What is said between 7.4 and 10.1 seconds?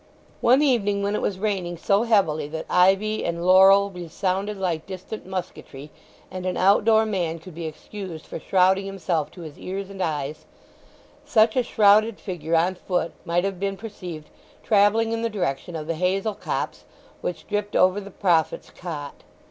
be excused for shrouding himself to his ears and